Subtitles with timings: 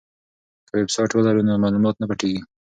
[0.67, 2.41] که ویبسایټ ولرو نو معلومات نه پټیږي.